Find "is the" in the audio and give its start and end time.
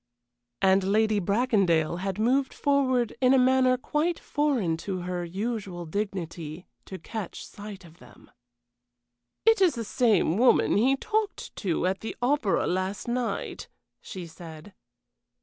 9.61-9.83